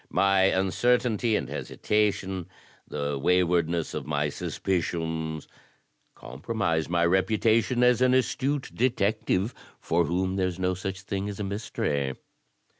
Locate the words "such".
10.73-11.01